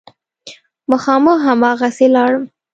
[0.91, 2.43] مخامخ هماغسې لاړم.